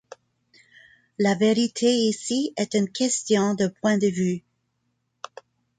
La 1.19 1.35
vérité 1.35 1.85
ici 1.93 2.55
est 2.57 2.73
une 2.73 2.89
question 2.91 3.53
de 3.53 3.67
point 3.67 3.99
de 3.99 4.07
vue. 4.07 4.43